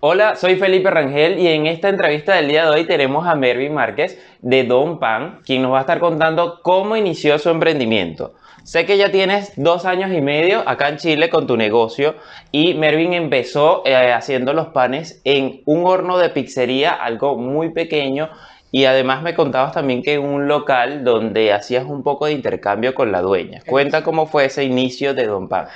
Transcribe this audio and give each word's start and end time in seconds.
Hola, 0.00 0.36
soy 0.36 0.54
Felipe 0.54 0.90
Rangel 0.90 1.40
y 1.40 1.48
en 1.48 1.66
esta 1.66 1.88
entrevista 1.88 2.36
del 2.36 2.46
día 2.46 2.66
de 2.66 2.70
hoy 2.70 2.84
tenemos 2.84 3.26
a 3.26 3.34
Mervin 3.34 3.74
Márquez 3.74 4.16
de 4.40 4.62
Don 4.62 5.00
Pan, 5.00 5.40
quien 5.44 5.60
nos 5.60 5.72
va 5.72 5.78
a 5.78 5.80
estar 5.80 5.98
contando 5.98 6.60
cómo 6.62 6.96
inició 6.96 7.36
su 7.40 7.50
emprendimiento. 7.50 8.34
Sé 8.62 8.86
que 8.86 8.96
ya 8.96 9.10
tienes 9.10 9.54
dos 9.56 9.84
años 9.86 10.12
y 10.12 10.20
medio 10.20 10.62
acá 10.68 10.88
en 10.88 10.98
Chile 10.98 11.28
con 11.28 11.48
tu 11.48 11.56
negocio 11.56 12.14
y 12.52 12.74
Mervin 12.74 13.12
empezó 13.12 13.82
eh, 13.84 14.12
haciendo 14.12 14.52
los 14.52 14.68
panes 14.68 15.20
en 15.24 15.62
un 15.64 15.84
horno 15.84 16.16
de 16.16 16.28
pizzería, 16.28 16.92
algo 16.92 17.36
muy 17.36 17.70
pequeño 17.70 18.30
y 18.70 18.84
además 18.84 19.22
me 19.22 19.34
contabas 19.34 19.72
también 19.72 20.02
que 20.02 20.14
en 20.14 20.24
un 20.24 20.48
local 20.48 21.04
donde 21.04 21.52
hacías 21.52 21.84
un 21.84 22.02
poco 22.02 22.26
de 22.26 22.32
intercambio 22.32 22.94
con 22.94 23.12
la 23.12 23.20
dueña. 23.22 23.62
Cuenta 23.66 24.02
cómo 24.02 24.26
fue 24.26 24.46
ese 24.46 24.64
inicio 24.64 25.14
de 25.14 25.26
Don 25.26 25.48
Pan. 25.48 25.68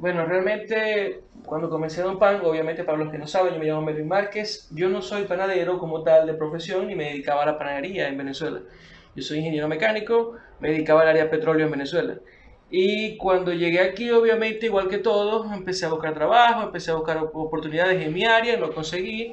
Bueno, 0.00 0.24
realmente 0.26 1.22
cuando 1.44 1.68
comencé 1.70 2.02
Don 2.02 2.18
Pan, 2.18 2.40
obviamente 2.44 2.84
para 2.84 2.98
los 2.98 3.10
que 3.10 3.18
no 3.18 3.26
saben, 3.26 3.54
yo 3.54 3.60
me 3.60 3.66
llamo 3.66 3.82
Melvin 3.82 4.08
Márquez. 4.08 4.68
Yo 4.70 4.88
no 4.88 5.02
soy 5.02 5.24
panadero 5.24 5.78
como 5.78 6.02
tal 6.02 6.26
de 6.26 6.34
profesión 6.34 6.86
ni 6.86 6.94
me 6.94 7.04
dedicaba 7.04 7.42
a 7.42 7.46
la 7.46 7.58
panadería 7.58 8.08
en 8.08 8.16
Venezuela. 8.16 8.60
Yo 9.14 9.22
soy 9.22 9.38
ingeniero 9.38 9.68
mecánico, 9.68 10.36
me 10.60 10.70
dedicaba 10.70 11.02
al 11.02 11.08
área 11.08 11.24
de 11.24 11.30
petróleo 11.30 11.66
en 11.66 11.72
Venezuela. 11.72 12.14
Y 12.70 13.16
cuando 13.16 13.52
llegué 13.52 13.80
aquí, 13.80 14.10
obviamente, 14.10 14.66
igual 14.66 14.88
que 14.88 14.98
todos, 14.98 15.50
empecé 15.52 15.86
a 15.86 15.88
buscar 15.88 16.12
trabajo, 16.12 16.62
empecé 16.62 16.90
a 16.90 16.94
buscar 16.94 17.16
oportunidades 17.16 18.04
en 18.04 18.12
mi 18.12 18.24
área, 18.24 18.58
lo 18.58 18.74
conseguí. 18.74 19.32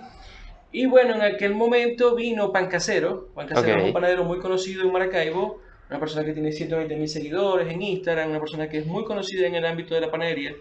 Y 0.76 0.88
bueno, 0.88 1.16
en 1.16 1.22
aquel 1.22 1.56
momento 1.56 2.16
vino 2.16 2.52
Pan 2.52 2.68
Casero. 2.68 3.30
Pan 3.34 3.48
Casero 3.48 3.80
es 3.80 3.86
un 3.86 3.94
panadero 3.94 4.26
muy 4.26 4.40
conocido 4.40 4.84
en 4.84 4.92
Maracaibo, 4.92 5.62
una 5.90 6.02
persona 6.02 6.26
que 6.26 6.34
tiene 6.34 6.52
120 6.52 6.98
mil 6.98 7.08
seguidores 7.08 7.72
en 7.72 7.82
Instagram, 7.82 8.32
una 8.32 8.42
persona 8.42 8.68
que 8.68 8.80
es 8.80 8.86
muy 8.86 9.06
conocida 9.06 9.48
en 9.48 9.56
el 9.56 9.66
ámbito 9.66 9.96
de 9.96 10.02
la 10.02 10.12
panadería. 10.12 10.54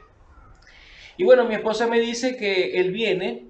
Y 1.17 1.25
bueno, 1.25 1.47
mi 1.47 1.57
esposa 1.57 1.89
me 1.89 1.99
dice 1.99 2.37
que 2.37 2.79
él 2.79 2.93
viene 2.93 3.47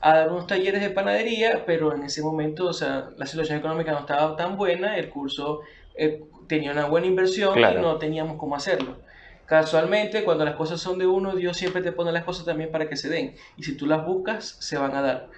a 0.00 0.18
dar 0.18 0.30
unos 0.30 0.46
talleres 0.46 0.82
de 0.82 0.90
panadería, 0.90 1.64
pero 1.66 1.92
en 1.92 2.04
ese 2.04 2.22
momento, 2.22 2.68
o 2.68 2.72
sea, 2.72 3.10
la 3.16 3.26
situación 3.26 3.58
económica 3.58 3.90
no 3.90 3.98
estaba 3.98 4.36
tan 4.36 4.56
buena, 4.56 4.96
el 4.96 5.08
curso 5.08 5.62
eh, 5.96 6.22
tenía 6.46 6.70
una 6.70 6.86
buena 6.86 7.08
inversión 7.08 7.58
y 7.58 7.62
no 7.62 7.98
teníamos 7.98 8.38
cómo 8.38 8.54
hacerlo. 8.54 8.98
Casualmente, 9.46 10.22
cuando 10.22 10.44
las 10.44 10.54
cosas 10.54 10.80
son 10.80 10.96
de 11.00 11.08
uno, 11.08 11.34
Dios 11.34 11.56
siempre 11.56 11.82
te 11.82 11.90
pone 11.90 12.12
las 12.12 12.22
cosas 12.22 12.46
también 12.46 12.70
para 12.70 12.88
que 12.88 12.94
se 12.94 13.08
den. 13.08 13.34
Y 13.56 13.64
si 13.64 13.76
tú 13.76 13.86
las 13.86 14.06
buscas, 14.06 14.56
se 14.60 14.78
van 14.78 14.94
a 14.94 15.02
dar. 15.02 15.28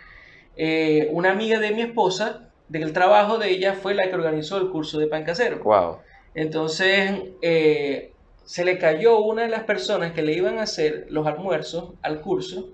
Eh, 0.56 1.08
una 1.12 1.30
amiga 1.32 1.58
de 1.58 1.70
mi 1.72 1.82
esposa 1.82 2.48
del 2.68 2.92
trabajo 2.92 3.38
de 3.38 3.50
ella 3.50 3.74
fue 3.74 3.94
la 3.94 4.08
que 4.08 4.14
organizó 4.14 4.56
el 4.58 4.70
curso 4.70 4.98
de 4.98 5.06
pan 5.06 5.24
casero. 5.24 5.62
Wow. 5.62 5.98
Entonces, 6.34 7.12
eh, 7.42 8.12
se 8.44 8.64
le 8.64 8.78
cayó 8.78 9.18
una 9.18 9.42
de 9.42 9.48
las 9.48 9.64
personas 9.64 10.12
que 10.12 10.22
le 10.22 10.32
iban 10.32 10.58
a 10.58 10.62
hacer 10.62 11.06
los 11.10 11.26
almuerzos 11.26 11.92
al 12.02 12.20
curso. 12.20 12.70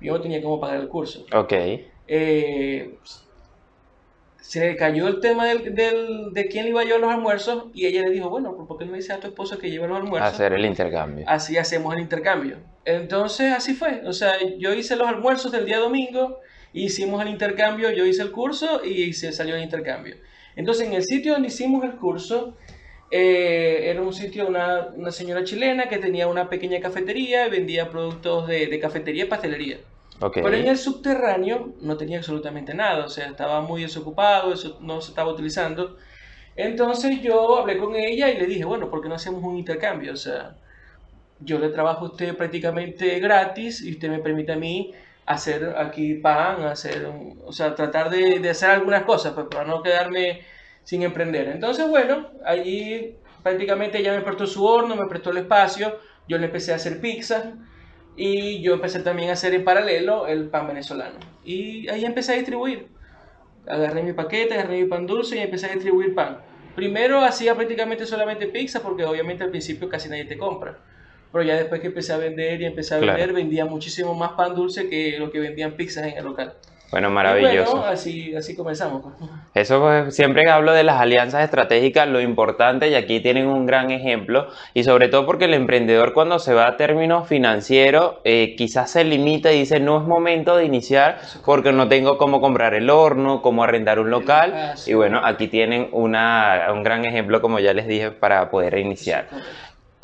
Yo 0.00 0.12
no 0.12 0.20
tenía 0.20 0.42
cómo 0.42 0.60
pagar 0.60 0.80
el 0.80 0.88
curso. 0.88 1.24
Ok. 1.32 1.52
Eh, 2.06 2.98
se 4.36 4.60
le 4.60 4.76
cayó 4.76 5.08
el 5.08 5.20
tema 5.20 5.46
del, 5.46 6.32
de 6.32 6.48
quién 6.48 6.64
le 6.64 6.70
iba 6.70 6.82
a 6.82 6.84
llevar 6.84 7.00
los 7.00 7.10
almuerzos 7.10 7.64
y 7.72 7.86
ella 7.86 8.02
le 8.02 8.10
dijo, 8.10 8.28
bueno, 8.28 8.54
¿por 8.68 8.76
qué 8.76 8.84
no 8.84 8.92
le 8.92 8.98
dices 8.98 9.16
a 9.16 9.20
tu 9.20 9.28
esposo 9.28 9.58
que 9.58 9.70
lleve 9.70 9.88
los 9.88 9.96
almuerzos? 9.96 10.34
Hacer 10.34 10.52
el 10.52 10.66
intercambio. 10.66 11.24
Así 11.26 11.56
hacemos 11.56 11.94
el 11.94 12.00
intercambio. 12.00 12.58
Entonces, 12.84 13.52
así 13.52 13.72
fue. 13.72 14.02
O 14.06 14.12
sea, 14.12 14.34
yo 14.58 14.74
hice 14.74 14.96
los 14.96 15.08
almuerzos 15.08 15.50
del 15.50 15.64
día 15.64 15.78
domingo 15.78 16.40
hicimos 16.74 17.22
el 17.22 17.28
intercambio, 17.28 17.90
yo 17.90 18.04
hice 18.04 18.22
el 18.22 18.32
curso 18.32 18.84
y 18.84 19.12
se 19.12 19.32
salió 19.32 19.56
el 19.56 19.62
intercambio. 19.62 20.16
Entonces, 20.56 20.88
en 20.88 20.94
el 20.94 21.04
sitio 21.04 21.32
donde 21.32 21.48
hicimos 21.48 21.84
el 21.84 21.92
curso, 21.92 22.56
eh, 23.10 23.90
era 23.90 24.02
un 24.02 24.12
sitio, 24.12 24.46
una, 24.46 24.88
una, 24.94 25.10
señora 25.10 25.44
chilena 25.44 25.88
que 25.88 25.98
tenía 25.98 26.26
una 26.26 26.48
pequeña 26.48 26.80
cafetería 26.80 27.46
y 27.46 27.50
vendía 27.50 27.90
productos 27.90 28.48
de, 28.48 28.66
de 28.66 28.80
cafetería 28.80 29.24
y 29.24 29.28
pastelería. 29.28 29.78
Pero 30.32 30.54
en 30.54 30.68
el 30.68 30.78
subterráneo 30.78 31.74
no 31.80 31.96
tenía 31.96 32.18
absolutamente 32.18 32.72
nada, 32.72 33.04
o 33.04 33.08
sea, 33.08 33.26
estaba 33.26 33.60
muy 33.60 33.82
desocupado, 33.82 34.52
eso 34.52 34.78
no 34.80 35.00
se 35.00 35.10
estaba 35.10 35.32
utilizando. 35.32 35.96
Entonces 36.56 37.20
yo 37.20 37.58
hablé 37.58 37.78
con 37.78 37.94
ella 37.96 38.30
y 38.30 38.38
le 38.38 38.46
dije, 38.46 38.64
bueno, 38.64 38.90
¿por 38.90 39.02
qué 39.02 39.08
no 39.08 39.16
hacemos 39.16 39.42
un 39.42 39.58
intercambio? 39.58 40.12
O 40.12 40.16
sea, 40.16 40.56
yo 41.40 41.58
le 41.58 41.68
trabajo 41.70 42.06
a 42.06 42.10
usted 42.10 42.36
prácticamente 42.36 43.18
gratis 43.18 43.82
y 43.82 43.90
usted 43.90 44.08
me 44.08 44.20
permite 44.20 44.52
a 44.52 44.56
mí 44.56 44.92
hacer 45.26 45.74
aquí 45.78 46.14
pan, 46.14 46.62
hacer, 46.64 47.10
o 47.44 47.52
sea, 47.52 47.74
tratar 47.74 48.10
de, 48.10 48.48
hacer 48.48 48.70
algunas 48.70 49.04
cosas, 49.04 49.32
pues, 49.32 49.46
para 49.50 49.64
no 49.64 49.82
quedarme 49.82 50.42
sin 50.82 51.02
emprender. 51.02 51.48
Entonces, 51.48 51.88
bueno, 51.88 52.30
allí 52.44 53.16
prácticamente 53.42 53.98
ella 53.98 54.14
me 54.14 54.22
prestó 54.22 54.46
su 54.46 54.64
horno, 54.64 54.96
me 54.96 55.06
prestó 55.06 55.30
el 55.30 55.38
espacio, 55.38 55.98
yo 56.28 56.38
le 56.38 56.46
empecé 56.46 56.72
a 56.72 56.76
hacer 56.76 57.00
pizza 57.00 57.54
y 58.16 58.62
yo 58.62 58.74
empecé 58.74 59.00
también 59.00 59.30
a 59.30 59.32
hacer 59.32 59.54
en 59.54 59.64
paralelo 59.64 60.26
el 60.26 60.48
pan 60.48 60.66
venezolano. 60.66 61.18
Y 61.44 61.88
ahí 61.88 62.04
empecé 62.04 62.32
a 62.32 62.36
distribuir. 62.36 62.88
Agarré 63.66 64.02
mi 64.02 64.12
paquete, 64.12 64.54
agarré 64.54 64.82
mi 64.82 64.88
pan 64.88 65.06
dulce 65.06 65.36
y 65.36 65.40
empecé 65.40 65.66
a 65.66 65.72
distribuir 65.72 66.14
pan. 66.14 66.38
Primero 66.74 67.20
hacía 67.20 67.54
prácticamente 67.54 68.04
solamente 68.04 68.46
pizza 68.48 68.82
porque 68.82 69.04
obviamente 69.04 69.44
al 69.44 69.50
principio 69.50 69.88
casi 69.88 70.08
nadie 70.08 70.24
te 70.24 70.36
compra 70.36 70.78
pero 71.34 71.44
ya 71.44 71.56
después 71.56 71.80
que 71.80 71.88
empecé 71.88 72.12
a 72.12 72.16
vender 72.16 72.62
y 72.62 72.64
empecé 72.64 72.94
a 72.94 72.98
vender, 72.98 73.32
vendía 73.32 73.64
muchísimo 73.64 74.14
más 74.14 74.30
pan 74.32 74.54
dulce 74.54 74.88
que 74.88 75.18
lo 75.18 75.32
que 75.32 75.40
vendían 75.40 75.72
pizzas 75.72 76.06
en 76.06 76.16
el 76.16 76.24
local. 76.24 76.54
Bueno, 76.92 77.10
maravilloso. 77.10 77.72
bueno, 77.72 77.86
así, 77.86 78.36
así 78.36 78.54
comenzamos. 78.54 79.02
Pues. 79.02 79.30
Eso 79.52 79.80
pues, 79.80 80.14
siempre 80.14 80.48
hablo 80.48 80.72
de 80.72 80.84
las 80.84 81.00
alianzas 81.00 81.42
estratégicas, 81.42 82.06
lo 82.06 82.20
importante, 82.20 82.88
y 82.88 82.94
aquí 82.94 83.18
tienen 83.18 83.48
un 83.48 83.66
gran 83.66 83.90
ejemplo, 83.90 84.46
y 84.74 84.84
sobre 84.84 85.08
todo 85.08 85.26
porque 85.26 85.46
el 85.46 85.54
emprendedor 85.54 86.12
cuando 86.12 86.38
se 86.38 86.54
va 86.54 86.68
a 86.68 86.76
términos 86.76 87.26
financieros, 87.26 88.18
eh, 88.22 88.54
quizás 88.56 88.92
se 88.92 89.02
limita 89.02 89.52
y 89.52 89.58
dice, 89.58 89.80
no 89.80 90.00
es 90.00 90.06
momento 90.06 90.56
de 90.56 90.66
iniciar 90.66 91.18
porque 91.44 91.72
no 91.72 91.88
tengo 91.88 92.16
cómo 92.16 92.40
comprar 92.40 92.74
el 92.74 92.88
horno, 92.88 93.42
cómo 93.42 93.64
arrendar 93.64 93.98
un 93.98 94.10
local, 94.10 94.74
y 94.86 94.94
bueno, 94.94 95.20
aquí 95.24 95.48
tienen 95.48 95.88
una, 95.90 96.68
un 96.72 96.84
gran 96.84 97.04
ejemplo, 97.04 97.40
como 97.40 97.58
ya 97.58 97.74
les 97.74 97.88
dije, 97.88 98.12
para 98.12 98.50
poder 98.52 98.78
iniciar. 98.78 99.26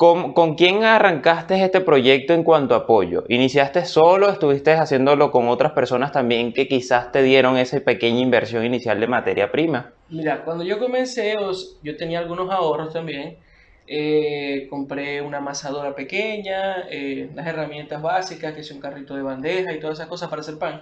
¿Con, 0.01 0.55
quién 0.55 0.83
arrancaste 0.83 1.63
este 1.63 1.79
proyecto 1.79 2.33
en 2.33 2.43
cuanto 2.43 2.73
a 2.73 2.79
apoyo? 2.79 3.23
¿Iniciaste 3.29 3.85
solo? 3.85 4.31
¿Estuviste 4.31 4.71
haciéndolo 4.71 5.29
con 5.29 5.47
otras 5.47 5.73
personas 5.73 6.11
también 6.11 6.53
que 6.53 6.67
quizás 6.67 7.11
te 7.11 7.21
dieron 7.21 7.55
esa 7.55 7.79
pequeña 7.81 8.19
inversión 8.19 8.65
inicial 8.65 8.99
de 8.99 9.05
materia 9.05 9.51
prima? 9.51 9.93
Mira, 10.09 10.43
cuando 10.43 10.63
yo 10.63 10.79
comencé, 10.79 11.35
yo 11.83 11.97
tenía 11.97 12.17
algunos 12.17 12.49
ahorros 12.49 12.91
también. 12.91 13.37
Eh, 13.85 14.65
compré 14.71 15.21
una 15.21 15.37
amasadora 15.37 15.93
pequeña, 15.93 16.87
eh, 16.89 17.29
las 17.35 17.45
herramientas 17.45 18.01
básicas, 18.01 18.55
que 18.55 18.61
es 18.61 18.71
un 18.71 18.79
carrito 18.79 19.15
de 19.15 19.21
bandeja 19.21 19.71
y 19.71 19.79
todas 19.79 19.99
esas 19.99 20.09
cosas 20.09 20.29
para 20.29 20.39
hacer 20.39 20.57
pan. 20.57 20.81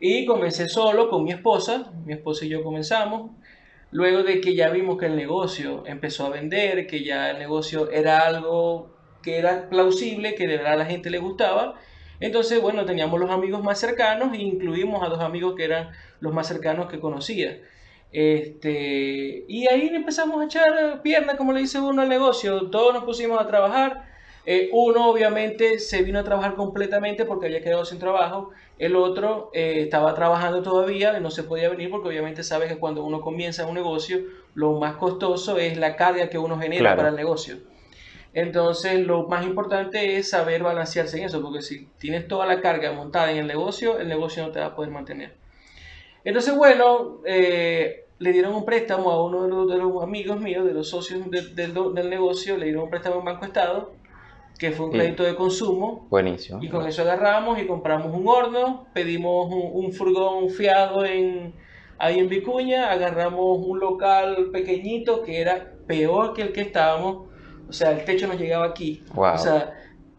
Y 0.00 0.26
comencé 0.26 0.66
solo 0.68 1.08
con 1.08 1.22
mi 1.22 1.30
esposa, 1.30 1.92
mi 2.04 2.14
esposa 2.14 2.44
y 2.46 2.48
yo 2.48 2.64
comenzamos. 2.64 3.30
Luego 3.92 4.22
de 4.22 4.40
que 4.40 4.54
ya 4.54 4.70
vimos 4.70 4.98
que 4.98 5.06
el 5.06 5.16
negocio 5.16 5.84
empezó 5.86 6.26
a 6.26 6.30
vender, 6.30 6.86
que 6.86 7.02
ya 7.02 7.30
el 7.30 7.38
negocio 7.38 7.90
era 7.90 8.20
algo 8.20 8.90
que 9.22 9.38
era 9.38 9.68
plausible, 9.68 10.34
que 10.34 10.46
de 10.46 10.56
verdad 10.56 10.74
a 10.74 10.76
la 10.76 10.86
gente 10.86 11.10
le 11.10 11.18
gustaba, 11.18 11.74
entonces, 12.20 12.60
bueno, 12.60 12.84
teníamos 12.84 13.18
los 13.18 13.30
amigos 13.30 13.62
más 13.62 13.80
cercanos 13.80 14.34
e 14.34 14.42
incluimos 14.42 15.02
a 15.02 15.08
dos 15.08 15.20
amigos 15.20 15.54
que 15.56 15.64
eran 15.64 15.90
los 16.20 16.34
más 16.34 16.46
cercanos 16.46 16.90
que 16.90 17.00
conocía. 17.00 17.58
Este, 18.12 19.44
y 19.48 19.66
ahí 19.68 19.88
empezamos 19.88 20.40
a 20.40 20.44
echar 20.44 21.00
pierna, 21.02 21.36
como 21.36 21.52
le 21.52 21.60
dice 21.60 21.80
uno, 21.80 22.02
al 22.02 22.08
negocio. 22.10 22.70
Todos 22.70 22.92
nos 22.92 23.04
pusimos 23.04 23.40
a 23.40 23.46
trabajar. 23.46 24.09
Eh, 24.52 24.68
uno 24.72 25.08
obviamente 25.08 25.78
se 25.78 26.02
vino 26.02 26.18
a 26.18 26.24
trabajar 26.24 26.56
completamente 26.56 27.24
porque 27.24 27.46
había 27.46 27.62
quedado 27.62 27.84
sin 27.84 28.00
trabajo 28.00 28.50
el 28.80 28.96
otro 28.96 29.52
eh, 29.54 29.82
estaba 29.82 30.12
trabajando 30.12 30.60
todavía 30.60 31.16
y 31.16 31.22
no 31.22 31.30
se 31.30 31.44
podía 31.44 31.68
venir 31.68 31.88
porque 31.88 32.08
obviamente 32.08 32.42
sabes 32.42 32.68
que 32.68 32.76
cuando 32.76 33.04
uno 33.04 33.20
comienza 33.20 33.64
un 33.64 33.76
negocio, 33.76 34.18
lo 34.54 34.72
más 34.80 34.96
costoso 34.96 35.56
es 35.58 35.76
la 35.76 35.94
carga 35.94 36.28
que 36.30 36.38
uno 36.38 36.58
genera 36.58 36.96
para 36.96 37.10
el 37.10 37.14
negocio. 37.14 37.58
Entonces, 38.34 38.98
lo 39.06 39.28
más 39.28 39.46
importante 39.46 40.16
es 40.16 40.30
saber 40.30 40.64
balancearse 40.64 41.18
en 41.18 41.26
eso, 41.26 41.40
porque 41.42 41.62
si 41.62 41.86
tienes 41.98 42.26
toda 42.26 42.44
la 42.44 42.60
carga 42.60 42.90
montada 42.90 43.30
en 43.30 43.38
el 43.38 43.46
negocio, 43.46 44.00
el 44.00 44.08
negocio 44.08 44.42
no 44.44 44.50
te 44.50 44.58
va 44.58 44.66
a 44.66 44.74
poder 44.74 44.90
mantener. 44.90 45.36
Entonces, 46.24 46.56
bueno, 46.56 47.20
eh, 47.24 48.06
le 48.18 48.32
dieron 48.32 48.52
un 48.56 48.64
préstamo 48.64 49.12
a 49.12 49.24
uno 49.24 49.66
de 49.66 49.78
los, 49.78 50.02
amigos 50.02 50.40
míos, 50.40 50.64
de 50.64 50.74
los 50.74 50.88
socios 50.88 51.30
del 51.30 52.10
negocio, 52.10 52.56
le 52.56 52.64
dieron 52.64 52.82
un 52.82 52.90
préstamo 52.90 53.20
en 53.20 53.24
Banco 53.26 53.44
Estado 53.44 53.99
que 54.60 54.72
fue 54.72 54.86
un 54.86 54.92
crédito 54.92 55.24
de 55.24 55.34
consumo. 55.34 56.06
Buenísimo. 56.10 56.62
Y 56.62 56.68
con 56.68 56.86
eso 56.86 57.00
agarramos 57.00 57.58
y 57.58 57.66
compramos 57.66 58.14
un 58.14 58.28
horno, 58.28 58.86
pedimos 58.92 59.48
un, 59.50 59.90
furgón 59.90 60.50
fiado 60.50 61.06
en, 61.06 61.54
ahí 61.98 62.18
en 62.18 62.28
Vicuña, 62.28 62.90
agarramos 62.90 63.58
un 63.66 63.80
local 63.80 64.50
pequeñito 64.52 65.22
que 65.22 65.40
era 65.40 65.72
peor 65.86 66.34
que 66.34 66.42
el 66.42 66.52
que 66.52 66.60
estábamos, 66.60 67.28
o 67.70 67.72
sea, 67.72 67.92
el 67.92 68.04
techo 68.04 68.26
nos 68.26 68.38
llegaba 68.38 68.66
aquí. 68.66 69.02
O 69.14 69.38
sea, 69.38 69.72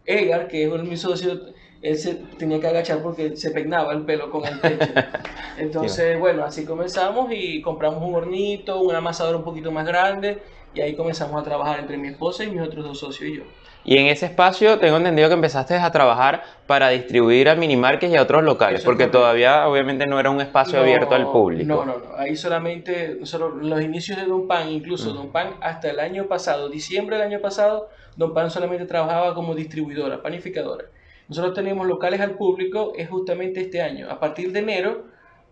Edgar, 0.04 0.48
que 0.48 0.64
es 0.64 0.82
mi 0.82 0.96
socio, 0.96 1.40
él 1.80 1.96
se 1.96 2.16
tenía 2.36 2.58
que 2.58 2.66
agachar 2.66 3.00
porque 3.00 3.36
se 3.36 3.52
peinaba 3.52 3.92
el 3.92 4.04
pelo 4.04 4.28
con 4.28 4.44
el 4.44 4.60
techo. 4.60 4.90
Entonces, 5.56 6.18
bueno, 6.18 6.42
así 6.42 6.64
comenzamos 6.64 7.30
y 7.30 7.62
compramos 7.62 8.02
un 8.02 8.16
hornito, 8.16 8.80
un 8.80 8.92
amasador 8.92 9.36
un 9.36 9.44
poquito 9.44 9.70
más 9.70 9.86
grande 9.86 10.42
y 10.74 10.80
ahí 10.80 10.96
comenzamos 10.96 11.40
a 11.40 11.44
trabajar 11.44 11.78
entre 11.78 11.96
mi 11.96 12.08
esposa 12.08 12.42
y 12.42 12.50
mis 12.50 12.62
otros 12.62 12.84
dos 12.84 12.98
socios 12.98 13.30
y 13.30 13.36
yo. 13.36 13.44
Y 13.84 13.98
en 13.98 14.06
ese 14.06 14.26
espacio 14.26 14.78
tengo 14.78 14.96
entendido 14.96 15.28
que 15.28 15.34
empezaste 15.34 15.74
a 15.74 15.90
trabajar 15.90 16.42
para 16.66 16.88
distribuir 16.90 17.48
a 17.48 17.56
minimarques 17.56 18.10
y 18.10 18.16
a 18.16 18.22
otros 18.22 18.44
locales, 18.44 18.82
porque 18.84 19.08
todavía 19.08 19.66
obviamente 19.66 20.06
no 20.06 20.20
era 20.20 20.30
un 20.30 20.40
espacio 20.40 20.76
No, 20.78 20.82
abierto 20.84 21.14
al 21.14 21.30
público. 21.30 21.66
No, 21.66 21.84
no, 21.84 21.98
no. 21.98 22.16
Ahí 22.16 22.36
solamente, 22.36 23.18
los 23.20 23.82
inicios 23.82 24.18
de 24.18 24.26
Don 24.26 24.46
Pan, 24.46 24.68
incluso 24.68 25.10
Mm. 25.10 25.14
Don 25.14 25.32
Pan, 25.32 25.50
hasta 25.60 25.90
el 25.90 25.98
año 25.98 26.26
pasado, 26.26 26.68
diciembre 26.68 27.16
del 27.16 27.26
año 27.26 27.40
pasado, 27.40 27.88
Don 28.16 28.32
Pan 28.34 28.50
solamente 28.50 28.84
trabajaba 28.86 29.34
como 29.34 29.54
distribuidora, 29.54 30.22
panificadora. 30.22 30.84
Nosotros 31.28 31.54
tenemos 31.54 31.86
locales 31.86 32.20
al 32.20 32.32
público, 32.32 32.92
es 32.96 33.08
justamente 33.08 33.60
este 33.62 33.82
año. 33.82 34.08
A 34.10 34.20
partir 34.20 34.52
de 34.52 34.60
enero, 34.60 35.04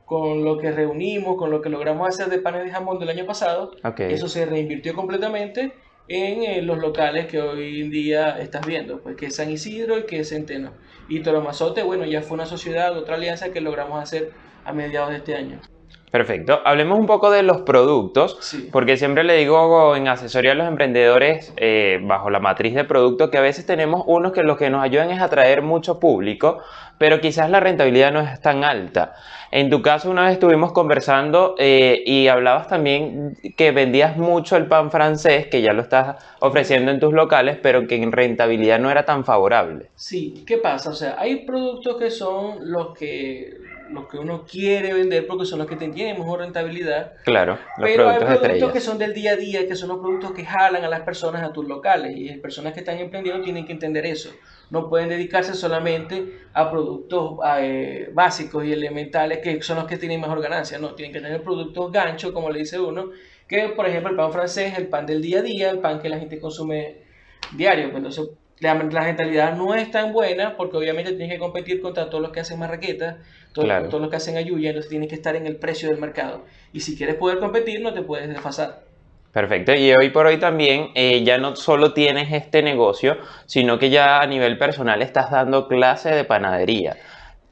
con 0.05 0.45
lo 0.45 0.59
que 0.59 0.71
reunimos, 0.71 1.37
con 1.37 1.51
lo 1.51 1.61
que 1.63 1.69
logramos 1.69 2.09
hacer 2.09 2.29
de 2.29 2.39
panes 2.39 2.65
de 2.65 2.71
jamón 2.71 2.99
del 2.99 3.09
año 3.09 3.25
pasado, 3.27 3.73
Ok. 3.85 4.01
eso 4.01 4.29
se 4.29 4.45
reinvirtió 4.47 4.95
completamente 4.95 5.73
en 6.11 6.43
eh, 6.43 6.61
los 6.61 6.79
locales 6.79 7.27
que 7.27 7.41
hoy 7.41 7.83
en 7.83 7.91
día 7.91 8.41
estás 8.41 8.67
viendo, 8.67 9.01
pues 9.01 9.17
que 9.17 9.27
es 9.27 9.37
San 9.37 9.49
Isidro 9.49 9.97
y 9.97 10.07
que 10.07 10.19
es 10.19 10.31
Centeno. 10.31 10.73
Y 11.09 11.21
Toromazote, 11.21 11.85
bueno, 11.85 12.05
ya 12.05 12.21
fue 12.21 12.35
una 12.35 12.47
sociedad, 12.47 12.99
otra 12.99 13.15
alianza 13.15 13.53
que 13.53 13.61
logramos 13.61 14.03
hacer 14.03 14.33
a 14.65 14.73
mediados 14.73 15.11
de 15.11 15.17
este 15.19 15.37
año. 15.37 15.61
Perfecto. 16.11 16.61
Hablemos 16.65 16.99
un 16.99 17.07
poco 17.07 17.31
de 17.31 17.45
los 17.45 17.63
productos, 17.63 18.37
Sí. 18.41 18.69
porque 18.73 18.97
siempre 18.97 19.23
le 19.23 19.37
digo 19.37 19.95
en 19.95 20.09
asesoría 20.09 20.53
a 20.53 20.55
los 20.57 20.67
emprendedores 20.67 21.53
eh, 21.57 22.01
bajo 22.03 22.31
la 22.31 22.41
matriz 22.41 22.75
de 22.75 22.83
producto 22.85 23.31
que 23.31 23.39
a 23.39 23.41
veces 23.43 23.65
tenemos 23.65 24.03
unos 24.07 24.33
que 24.33 24.43
lo 24.43 24.57
que 24.57 24.71
nos 24.71 24.83
ayudan 24.83 25.11
es 25.11 25.21
atraer 25.21 25.63
mucho 25.63 26.01
público, 26.01 26.59
pero 26.99 27.21
quizás 27.21 27.49
la 27.49 27.61
rentabilidad 27.61 28.13
no 28.13 28.21
es 28.21 28.41
tan 28.41 28.65
alta. 28.65 29.15
En 29.53 29.71
tu 29.71 29.83
caso, 29.83 30.11
una 30.11 30.25
vez 30.25 30.33
estuvimos 30.35 30.73
conversando 30.73 31.55
eh, 31.59 32.03
y 32.05 32.29
hablabas 32.29 32.67
también 32.69 33.37
que 33.57 33.71
vendías 33.71 34.17
mucho 34.17 34.57
el 34.57 34.67
pan 34.67 34.91
francés, 34.91 35.47
que 35.47 35.63
ya 35.63 35.73
lo 35.73 35.83
estás 35.83 36.17
ofreciendo 36.41 36.91
en 36.91 36.99
tus 37.01 37.13
locales, 37.13 37.57
pero 37.63 37.87
que 37.87 37.97
en 37.97 38.13
rentabilidad 38.13 38.79
no 38.81 38.91
era 38.91 39.05
tan 39.05 39.25
favorable. 39.25 39.87
Sí, 39.95 40.45
¿qué 40.47 40.59
pasa? 40.59 40.91
O 40.91 40.95
sea, 40.95 41.17
hay 41.19 41.45
productos 41.47 41.97
que 41.97 42.11
son 42.11 42.71
los 42.71 42.97
que, 42.97 43.51
los 43.93 44.09
que 44.09 44.19
uno 44.19 44.45
quiere 44.45 44.93
vender 44.93 45.27
porque 45.27 45.45
son 45.45 45.59
los 45.59 45.69
que 45.69 45.77
tienen 45.77 46.19
mejor 46.19 46.41
rentabilidad, 46.41 47.15
Claro, 47.25 47.59
los 47.77 47.89
pero 47.89 48.09
hay 48.09 48.19
productos 48.19 48.73
que 48.73 48.81
son 48.81 48.99
del 48.99 49.15
día 49.15 49.33
a 49.33 49.37
día, 49.37 49.67
que 49.67 49.75
son 49.75 49.89
los 49.89 49.99
productos 49.99 50.33
que 50.33 50.45
jalan 50.45 50.85
a 50.85 50.89
las 50.89 51.01
personas 51.01 51.43
a 51.43 51.53
tus 51.53 51.67
locales 51.67 52.17
y 52.17 52.29
las 52.29 52.39
personas 52.39 52.73
que 52.73 52.81
están 52.81 52.99
emprendiendo 52.99 53.43
tienen 53.43 53.67
que 53.67 53.73
entender 53.73 54.07
eso. 54.07 54.31
No 54.71 54.89
pueden 54.89 55.09
dedicarse 55.09 55.55
solamente 55.55 56.41
a 56.53 56.71
productos 56.71 57.39
eh, 57.59 58.11
básicos 58.13 58.65
y 58.65 58.73
elementales 58.73 59.39
que 59.39 59.61
son 59.63 59.77
los 59.77 59.87
que 59.87 59.97
tienen 59.97 60.21
mejor 60.21 60.41
ganancia, 60.41 60.79
no, 60.79 60.95
tienen 60.95 61.13
que 61.13 61.21
tener 61.21 61.43
productos 61.43 61.91
gancho, 61.91 62.33
como 62.33 62.51
le 62.51 62.61
dice 62.61 62.79
uno, 62.79 63.11
que 63.49 63.69
por 63.71 63.87
ejemplo 63.87 64.11
el 64.11 64.17
pan 64.17 64.33
francés, 64.33 64.79
el 64.79 64.89
pan 64.89 65.07
del 65.07 65.21
día 65.21 65.41
a 65.41 65.43
día, 65.43 65.71
el 65.71 65.81
pan 65.81 66.01
que 66.01 66.09
la 66.09 66.19
gente 66.19 66.39
consume 66.39 66.99
diario, 67.57 67.87
pues 67.91 67.97
entonces 67.97 68.29
la, 68.61 68.75
la 68.75 69.01
rentabilidad 69.03 69.57
no 69.57 69.75
es 69.75 69.91
tan 69.91 70.13
buena 70.13 70.57
porque 70.57 70.77
obviamente 70.77 71.13
tienes 71.13 71.31
que 71.33 71.39
competir 71.39 71.81
contra 71.81 72.09
todos 72.11 72.23
los 72.23 72.31
que 72.33 72.41
hacen 72.41 72.59
marraqueta, 72.59 73.19
todos, 73.53 73.65
Claro. 73.67 73.89
todos 73.89 74.01
los 74.03 74.11
que 74.11 74.17
hacen 74.17 74.37
ayuya, 74.37 74.71
entonces 74.71 74.91
tienes 74.91 75.09
que 75.09 75.15
estar 75.15 75.35
en 75.37 75.47
el 75.47 75.57
precio 75.57 75.89
del 75.89 75.99
mercado. 75.99 76.45
Y 76.73 76.81
si 76.81 76.97
quieres 76.97 77.17
poder 77.17 77.39
competir, 77.39 77.81
no 77.81 77.93
te 77.93 78.03
puedes 78.03 78.29
desfasar. 78.29 78.83
Perfecto, 79.33 79.73
y 79.75 79.93
hoy 79.93 80.11
por 80.11 80.27
hoy 80.27 80.39
también 80.39 80.89
eh, 80.95 81.23
ya 81.25 81.39
no 81.39 81.55
solo 81.55 81.93
tienes 81.93 82.33
este 82.33 82.63
negocio, 82.63 83.17
sino 83.47 83.79
que 83.79 83.89
ya 83.89 84.21
a 84.21 84.27
nivel 84.27 84.59
personal 84.59 85.03
estás 85.03 85.31
dando 85.31 85.69
clase 85.69 86.11
de 86.11 86.25
panadería. 86.25 86.97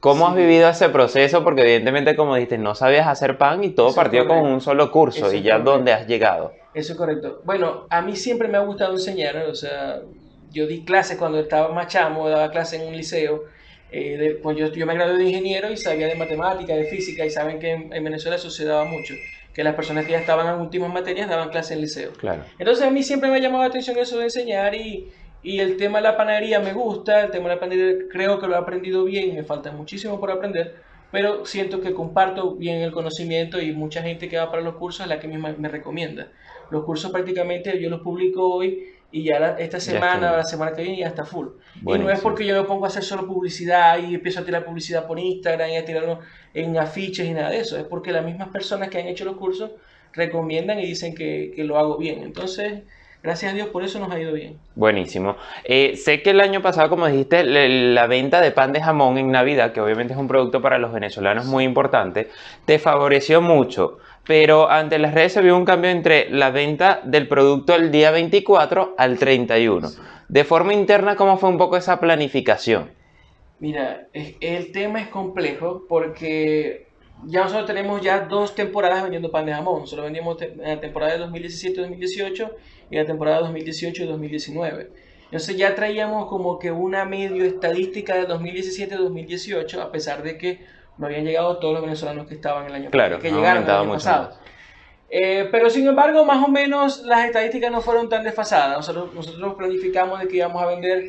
¿Cómo 0.01 0.27
has 0.27 0.35
vivido 0.35 0.69
ese 0.69 0.89
proceso? 0.89 1.43
Porque 1.43 1.61
evidentemente, 1.61 2.15
como 2.15 2.35
dijiste, 2.35 2.57
no 2.57 2.75
sabías 2.75 3.07
hacer 3.07 3.37
pan 3.37 3.63
y 3.63 3.69
todo 3.71 3.87
Eso 3.87 3.91
es 3.99 4.03
partió 4.03 4.27
con 4.27 4.39
un 4.39 4.61
solo 4.61 4.91
curso 4.91 5.27
Eso 5.27 5.35
y 5.35 5.41
ya 5.41 5.53
correcto. 5.53 5.71
dónde 5.71 5.93
has 5.93 6.07
llegado. 6.07 6.53
Eso 6.73 6.93
es 6.93 6.97
correcto. 6.97 7.41
Bueno, 7.45 7.85
a 7.89 8.01
mí 8.01 8.15
siempre 8.15 8.47
me 8.47 8.57
ha 8.57 8.61
gustado 8.61 8.93
enseñar, 8.93 9.35
o 9.37 9.55
sea, 9.55 9.99
yo 10.49 10.67
di 10.67 10.83
clases 10.85 11.17
cuando 11.17 11.39
estaba 11.39 11.73
más 11.73 11.87
chamo, 11.87 12.27
daba 12.29 12.51
clases 12.51 12.81
en 12.81 12.87
un 12.87 12.95
liceo. 12.95 13.43
eh, 13.91 14.17
de- 14.17 14.35
pues 14.35 14.55
yo, 14.57 14.67
yo 14.71 14.85
me 14.85 14.93
gradué 14.93 15.17
de 15.17 15.23
ingeniero 15.29 15.71
y 15.71 15.77
sabía 15.77 16.07
de 16.07 16.13
matemática, 16.15 16.75
de 16.75 16.85
física, 16.85 17.25
y 17.25 17.31
saben 17.31 17.57
que 17.59 17.71
en, 17.71 17.91
en 17.91 18.03
Venezuela 18.03 18.35
eso 18.37 18.51
se 18.51 18.63
daba 18.65 18.85
mucho, 18.85 19.15
que 19.51 19.63
las 19.63 19.73
personas 19.75 20.05
que 20.05 20.11
ya 20.11 20.19
estaban 20.19 20.47
en 20.53 20.61
últimas 20.61 20.93
materias 20.93 21.27
daban 21.27 21.49
clases 21.49 21.71
en 21.71 21.81
liceo. 21.81 22.11
Claro. 22.13 22.43
Entonces 22.59 22.85
a 22.85 22.91
mí 22.91 23.01
siempre 23.01 23.29
me 23.31 23.37
ha 23.37 23.39
llamado 23.39 23.63
la 23.63 23.69
atención 23.69 23.97
eso 23.97 24.17
de 24.19 24.25
enseñar 24.25 24.75
y, 24.75 25.11
y 25.41 25.59
el 25.59 25.75
tema 25.77 25.97
de 25.99 26.03
la 26.03 26.17
panadería 26.17 26.59
me 26.59 26.73
gusta, 26.73 27.23
el 27.23 27.31
tema 27.31 27.49
de 27.49 27.55
la 27.55 27.59
panadería 27.59 28.03
creo 28.11 28.39
que 28.39 28.45
lo 28.47 28.53
he 28.53 28.57
aprendido 28.57 29.03
bien, 29.05 29.33
me 29.35 29.43
falta 29.43 29.71
muchísimo 29.71 30.19
por 30.19 30.29
aprender, 30.31 30.83
pero 31.09 31.45
siento 31.45 31.81
que 31.81 31.93
comparto 31.93 32.55
bien 32.57 32.81
el 32.81 32.91
conocimiento 32.91 33.59
y 33.59 33.71
mucha 33.73 34.03
gente 34.03 34.29
que 34.29 34.37
va 34.37 34.51
para 34.51 34.61
los 34.61 34.75
cursos 34.75 35.01
es 35.05 35.09
la 35.09 35.19
que 35.19 35.27
misma 35.27 35.55
me 35.57 35.67
recomienda. 35.67 36.31
Los 36.71 36.83
cursos 36.85 37.11
prácticamente 37.11 37.79
yo 37.81 37.89
los 37.89 38.01
publico 38.01 38.47
hoy 38.55 38.85
y 39.11 39.23
ya 39.23 39.39
la- 39.39 39.57
esta 39.57 39.79
semana 39.79 40.13
está. 40.15 40.37
la 40.37 40.43
semana 40.43 40.73
que 40.73 40.83
viene 40.83 40.97
ya 40.99 41.07
está 41.07 41.25
full. 41.25 41.47
Y 41.77 41.83
no 42.03 42.09
es 42.11 42.19
porque 42.21 42.45
yo 42.45 42.55
me 42.61 42.67
pongo 42.67 42.85
a 42.85 42.89
hacer 42.89 43.03
solo 43.03 43.25
publicidad 43.25 43.97
y 43.99 44.13
empiezo 44.15 44.41
a 44.41 44.45
tirar 44.45 44.63
publicidad 44.65 45.07
por 45.07 45.17
Instagram 45.19 45.69
y 45.71 45.77
a 45.77 45.85
tirarlo 45.85 46.19
en 46.53 46.77
afiches 46.77 47.25
y 47.27 47.31
nada 47.31 47.49
de 47.49 47.59
eso, 47.59 47.77
es 47.77 47.83
porque 47.85 48.11
las 48.11 48.23
mismas 48.23 48.49
personas 48.49 48.89
que 48.89 48.99
han 48.99 49.07
hecho 49.07 49.25
los 49.25 49.37
cursos 49.37 49.71
recomiendan 50.13 50.79
y 50.79 50.85
dicen 50.85 51.15
que, 51.15 51.51
que 51.55 51.63
lo 51.63 51.77
hago 51.77 51.97
bien. 51.97 52.23
Entonces, 52.23 52.81
gracias 53.21 53.51
a 53.51 53.55
Dios 53.55 53.67
por 53.69 53.83
eso 53.83 53.99
nos 53.99 54.11
ha 54.11 54.19
ido 54.19 54.33
bien. 54.33 54.57
Buenísimo. 54.75 55.35
Eh, 55.63 55.95
sé 55.97 56.21
que 56.21 56.31
el 56.31 56.39
año 56.41 56.61
pasado, 56.61 56.89
como 56.89 57.07
dijiste, 57.07 57.43
le- 57.43 57.93
la 57.93 58.07
venta 58.07 58.41
de 58.41 58.51
pan 58.51 58.73
de 58.73 58.81
jamón 58.81 59.17
en 59.17 59.31
Navidad, 59.31 59.71
que 59.73 59.81
obviamente 59.81 60.13
es 60.13 60.19
un 60.19 60.27
producto 60.27 60.61
para 60.61 60.77
los 60.77 60.91
venezolanos 60.93 61.45
muy 61.45 61.63
importante, 61.63 62.29
te 62.65 62.79
favoreció 62.79 63.41
mucho. 63.41 63.97
Pero 64.27 64.69
ante 64.69 64.99
las 64.99 65.13
redes 65.13 65.33
se 65.33 65.41
vio 65.41 65.57
un 65.57 65.65
cambio 65.65 65.89
entre 65.89 66.29
la 66.29 66.51
venta 66.51 67.01
del 67.03 67.27
producto 67.27 67.75
el 67.75 67.89
día 67.91 68.11
24 68.11 68.93
al 68.97 69.17
31. 69.17 69.89
De 70.27 70.43
forma 70.43 70.73
interna, 70.73 71.15
¿cómo 71.15 71.37
fue 71.37 71.49
un 71.49 71.57
poco 71.57 71.77
esa 71.77 71.99
planificación? 71.99 72.91
Mira, 73.59 74.07
el 74.13 74.71
tema 74.71 75.01
es 75.01 75.07
complejo 75.07 75.83
porque 75.89 76.87
ya 77.25 77.41
nosotros 77.43 77.65
tenemos 77.65 78.01
ya 78.01 78.21
dos 78.21 78.55
temporadas 78.55 79.01
vendiendo 79.01 79.31
pan 79.31 79.45
de 79.47 79.53
jamón. 79.53 79.83
Te- 80.37 80.45
en 80.53 80.61
la 80.61 80.79
temporada 80.79 81.17
de 81.17 81.25
2017-2018 81.25 82.51
y 82.91 82.95
la 82.95 83.05
temporada 83.05 83.41
2018-2019. 83.51 84.87
Entonces 85.25 85.57
ya 85.57 85.75
traíamos 85.75 86.27
como 86.27 86.57
que 86.57 86.71
una 86.71 87.05
medio 87.05 87.43
estadística 87.43 88.15
de 88.15 88.27
2017-2018, 88.27 89.79
a 89.79 89.91
pesar 89.91 90.23
de 90.23 90.37
que 90.37 90.59
no 90.99 91.07
habían 91.07 91.23
llegado 91.23 91.57
todos 91.59 91.73
los 91.73 91.81
venezolanos 91.81 92.27
que 92.27 92.35
estaban 92.35 92.65
el 92.67 92.73
año 92.75 92.89
Claro, 92.91 93.19
que 93.19 93.31
llegaron 93.31 93.63
el 93.63 93.69
año 93.69 93.79
mucho 93.85 93.93
pasado. 93.93 94.31
Eh, 95.09 95.47
pero 95.49 95.69
sin 95.69 95.87
embargo, 95.87 96.23
más 96.25 96.43
o 96.43 96.49
menos 96.49 97.03
las 97.05 97.25
estadísticas 97.25 97.71
no 97.71 97.79
fueron 97.81 98.09
tan 98.09 98.23
desfasadas. 98.23 98.75
Nosotros, 98.77 99.13
nosotros 99.15 99.55
planificamos 99.55 100.19
de 100.19 100.27
que 100.27 100.35
íbamos 100.37 100.61
a 100.61 100.67
vender 100.67 101.05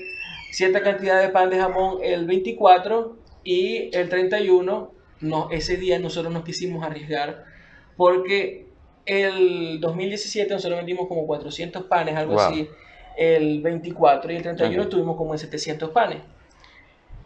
cierta 0.52 0.80
cantidad 0.82 1.20
de 1.20 1.28
pan 1.28 1.50
de 1.50 1.58
jamón 1.58 1.98
el 2.02 2.24
24 2.24 3.16
y 3.42 3.94
el 3.94 4.08
31. 4.08 4.92
No, 5.22 5.50
ese 5.50 5.76
día 5.76 5.98
nosotros 5.98 6.32
nos 6.32 6.44
quisimos 6.44 6.82
arriesgar 6.84 7.44
porque 7.96 8.68
el 9.04 9.80
2017 9.80 10.54
nosotros 10.54 10.78
vendimos 10.78 11.08
como 11.08 11.26
400 11.26 11.82
panes, 11.84 12.16
algo 12.16 12.34
Wow. 12.34 12.40
así, 12.42 12.68
el 13.18 13.60
24 13.60 14.32
y 14.32 14.36
el 14.36 14.42
31 14.44 14.84
Ok. 14.84 14.88
tuvimos 14.88 15.16
como 15.16 15.34
en 15.34 15.38
700 15.40 15.90
panes. 15.90 16.18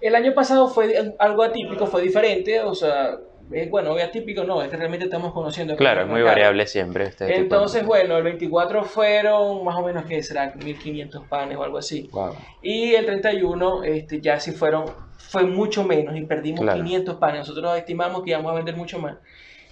El 0.04 0.14
año 0.14 0.34
pasado 0.34 0.68
fue 0.68 1.14
algo 1.18 1.42
atípico, 1.42 1.86
fue 1.86 2.02
diferente, 2.02 2.60
o 2.60 2.74
sea, 2.74 3.16
eh, 3.50 3.68
bueno, 3.70 3.96
atípico 3.96 4.44
no, 4.44 4.62
es 4.62 4.68
que 4.68 4.76
realmente 4.76 5.06
estamos 5.06 5.32
conociendo. 5.32 5.76
Claro, 5.76 6.02
es 6.02 6.06
muy 6.06 6.16
mercado. 6.16 6.34
variable 6.34 6.66
siempre. 6.66 7.04
Este 7.04 7.24
tipo 7.24 7.34
de 7.34 7.42
Entonces, 7.42 7.86
bueno, 7.86 8.18
el 8.18 8.22
24 8.22 8.84
fueron 8.84 9.64
más 9.64 9.76
o 9.76 9.82
menos, 9.82 10.04
que 10.04 10.22
será? 10.22 10.52
1500 10.62 11.26
panes 11.26 11.56
o 11.56 11.64
algo 11.64 11.78
así. 11.78 12.10
Wow. 12.12 12.34
Y 12.60 12.94
el 12.94 13.06
31 13.06 13.84
este, 13.84 14.20
ya 14.20 14.38
sí 14.40 14.52
fueron, 14.52 14.84
fue 15.16 15.44
mucho 15.44 15.84
menos 15.84 16.14
y 16.14 16.20
perdimos 16.26 16.60
Claro. 16.60 16.84
500 16.84 17.14
panes. 17.16 17.38
Nosotros 17.38 17.78
estimamos 17.78 18.22
que 18.24 18.30
íbamos 18.32 18.52
a 18.52 18.56
vender 18.56 18.76
mucho 18.76 18.98
más. 18.98 19.16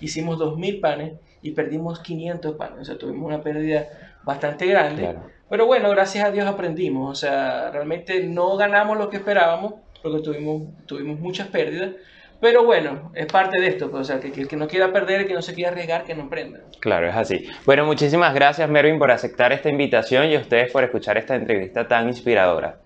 Hicimos 0.01 0.39
2000 0.39 0.81
panes 0.81 1.12
y 1.43 1.51
perdimos 1.51 2.01
500 2.01 2.57
panes. 2.57 2.79
O 2.81 2.85
sea, 2.87 2.97
tuvimos 2.97 3.27
una 3.27 3.43
pérdida 3.43 3.87
bastante 4.25 4.65
grande. 4.65 5.03
Claro. 5.03 5.27
Pero 5.51 5.67
bueno, 5.67 5.91
gracias 5.91 6.25
a 6.25 6.31
Dios 6.31 6.47
aprendimos. 6.47 7.11
O 7.11 7.15
sea, 7.15 7.71
realmente 7.71 8.23
no 8.25 8.57
ganamos 8.57 8.97
lo 8.97 9.11
que 9.11 9.19
esperábamos 9.19 9.75
porque 10.02 10.23
tuvimos, 10.23 10.62
tuvimos 10.87 11.18
muchas 11.21 11.49
pérdidas. 11.49 11.92
Pero 12.40 12.64
bueno, 12.64 13.12
es 13.14 13.26
parte 13.26 13.61
de 13.61 13.68
esto. 13.68 13.88
pues, 13.88 14.00
o 14.00 14.04
sea, 14.04 14.18
que, 14.18 14.28
el 14.40 14.49
que 14.49 14.56
no 14.56 14.66
quiera 14.66 14.92
perder, 14.92 15.26
que 15.28 15.35
no 15.35 15.42
se 15.42 15.54
quiera 15.54 15.71
arriesgar, 15.71 16.02
que 16.02 16.14
no 16.14 16.23
emprenda. 16.23 16.59
Claro, 16.80 17.09
es 17.09 17.14
así. 17.14 17.49
Bueno, 17.64 17.87
muchísimas 17.87 18.35
gracias, 18.35 18.68
Mervin, 18.68 18.99
por 18.99 19.12
aceptar 19.12 19.52
esta 19.52 19.68
invitación 19.68 20.26
y 20.26 20.35
a 20.35 20.40
ustedes 20.40 20.73
por 20.73 20.82
escuchar 20.82 21.16
esta 21.18 21.37
entrevista 21.37 21.87
tan 21.87 22.09
inspiradora. 22.09 22.82